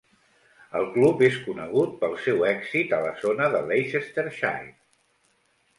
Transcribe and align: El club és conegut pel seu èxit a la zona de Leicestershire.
El 0.79 0.87
club 0.95 1.21
és 1.27 1.37
conegut 1.49 1.93
pel 2.01 2.17
seu 2.23 2.41
èxit 2.53 2.99
a 2.99 3.03
la 3.05 3.15
zona 3.27 3.53
de 3.57 3.65
Leicestershire. 3.69 4.71